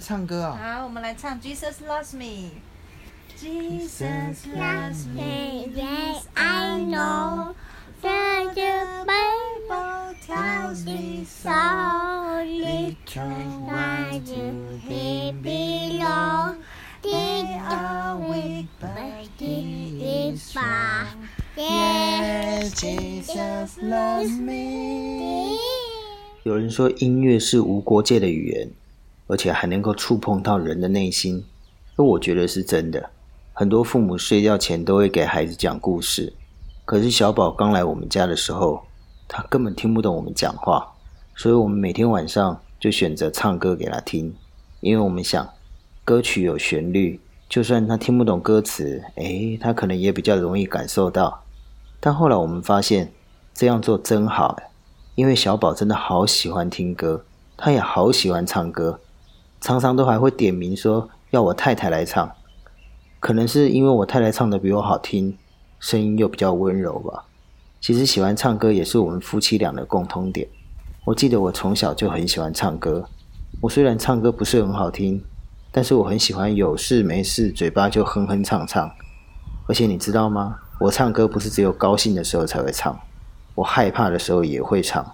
[0.00, 0.58] 唱歌啊？
[0.60, 2.50] 好，我们来唱 Jesus loves me。
[3.38, 7.54] Jesus loves me, yes I know.
[8.00, 11.50] For the Bible tells me so.
[12.44, 16.56] Little why do they belong?
[17.02, 21.28] They are weak, but he is strong.
[21.56, 25.58] Yes, Jesus loves me.
[26.44, 28.70] 有人说音乐是无国界的语言，
[29.26, 31.44] 而且还能够触碰到人的内心，
[31.96, 33.10] 而我觉得是真的。
[33.52, 36.34] 很多父母睡觉前都会给孩子讲故事，
[36.84, 38.82] 可是小宝刚来我们家的时候，
[39.26, 40.94] 他根本听不懂我们讲话，
[41.34, 44.34] 所以我们每天晚上就选择唱歌给他听，
[44.80, 45.48] 因为我们想，
[46.04, 51.42] 歌曲有旋律，就算他听不懂歌词，诶，他可能也比较容易感受到。
[51.98, 53.12] 但后来我们发现，
[53.54, 54.64] 这样做真好诶，
[55.14, 57.24] 因为小宝真的好喜欢听歌，
[57.56, 59.00] 他也好喜欢唱歌，
[59.66, 62.30] 常常都还会点名说要我太太来唱。
[63.18, 65.36] 可能是因为我太太唱的比我好听，
[65.80, 67.24] 声音又比较温柔吧。
[67.80, 70.46] 其实喜欢唱歌也是我们夫妻俩的共通点。
[71.04, 73.08] 我记得我从小就很喜欢唱歌。
[73.60, 75.20] 我虽然唱歌不是很好听，
[75.72, 78.88] 但是我很喜欢有事没事嘴巴就哼哼唱唱。
[79.66, 80.58] 而且你知道吗？
[80.78, 82.96] 我唱歌不是只有高兴的时候才会唱，
[83.56, 85.04] 我害怕的时候也会唱。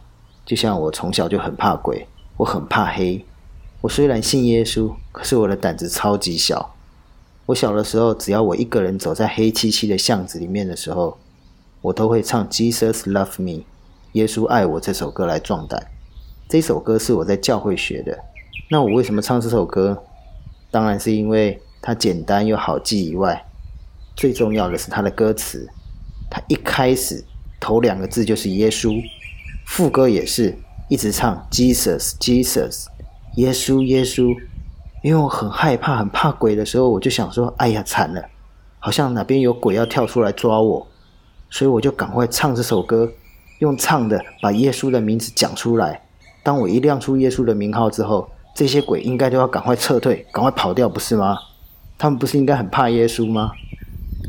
[0.44, 3.24] 就像我从小就很怕鬼，我很怕黑。
[3.82, 6.76] 我虽然信耶稣，可是我的胆子超级小。
[7.46, 11.18] 我小的时候，只要我一个人走在黑漆漆的巷子里面的时候，
[11.80, 13.58] 我都会唱《Jesus Love Me》，
[14.12, 15.84] 耶稣爱我这首歌来壮胆。
[16.48, 18.16] 这首歌是我在教会学的。
[18.70, 20.00] 那我为什么唱这首歌？
[20.70, 23.44] 当然是因为它简单又好记以外，
[24.14, 25.68] 最重要的是它的歌词。
[26.30, 27.24] 它一开始
[27.58, 28.96] 头两个字就是耶稣，
[29.66, 30.56] 副歌也是
[30.88, 32.86] 一直唱 Jesus Jesus，
[33.36, 34.34] 耶稣耶稣。
[35.02, 38.24] 因为我很害怕、很怕鬼的时候，我就想说：“哎呀，惨了，
[38.78, 40.86] 好像哪边有鬼要跳出来抓我。”
[41.50, 43.12] 所以我就赶快唱这首歌，
[43.58, 46.02] 用唱的把耶稣的名字讲出来。
[46.44, 51.36] 当我一亮出耶稣的名号之后，这些鬼应该都要赶快撤退、赶快跑掉，不是吗？
[51.98, 53.50] 他们不是应该很怕耶稣吗？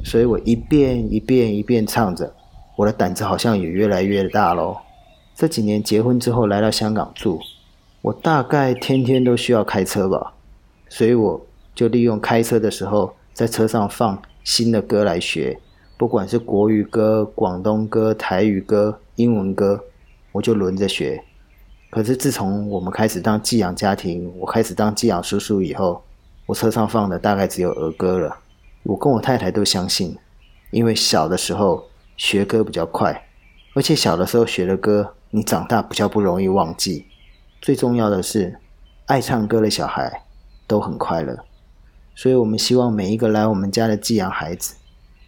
[0.03, 2.34] 所以我一遍一遍一遍唱着，
[2.78, 4.78] 我的胆子好像也越来越大喽。
[5.35, 7.40] 这几年结婚之后来到香港住，
[8.03, 10.34] 我大概天天都需要开车吧。
[10.90, 15.58] 所以我就利用开车的时候，在车上放新的歌来学，
[15.97, 19.86] 不管是国语歌、广东歌、台语歌、英文歌，
[20.34, 21.24] 我就轮着学。
[21.90, 26.03] 可是自从我们开始当寄养家庭，我开始当寄养叔叔以后，
[26.46, 28.38] 我车上放的大概只有儿歌了。
[28.84, 30.18] 我跟我太太都相信，
[30.72, 31.85] 因为小的时候
[32.18, 33.30] 学歌比较快，
[33.74, 37.06] 而且小的时候学的歌，你长大比较不容易忘记。
[37.63, 38.59] 最重要的是，
[39.07, 40.22] 爱唱歌的小孩。
[40.66, 41.38] 都很快乐，
[42.16, 44.75] 所以我们希望每一个来我们家的寄养孩子，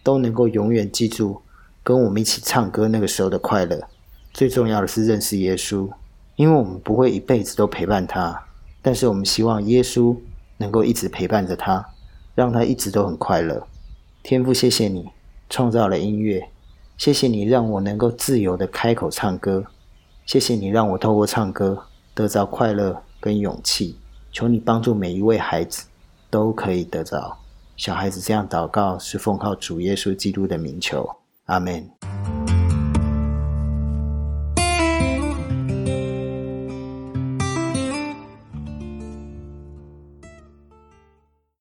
[0.02, 1.42] 都能够永远记住
[1.84, 3.86] 跟我们一起唱歌那个时候的快乐。
[4.32, 5.88] 最重要的是认识耶稣，
[6.36, 8.44] 因为我们不会一辈子都陪伴他，
[8.80, 10.16] 但是我们希望耶稣
[10.56, 11.86] 能够一直陪伴着他，
[12.34, 13.68] 让他一直都很快乐。
[14.22, 15.10] 天父，谢谢你
[15.50, 16.48] 创造了音乐，
[16.96, 19.66] 谢谢你让我能够自由的开口唱歌，
[20.24, 21.84] 谢谢你让我透过唱歌
[22.16, 23.98] 得到快乐跟勇气。
[24.32, 25.86] 求你帮助每一位孩子
[26.30, 27.38] 都可以得着。
[27.76, 31.08] 小孩子这样祷告，是奉靠主耶稣基督的名求。
[31.44, 32.15] 阿门。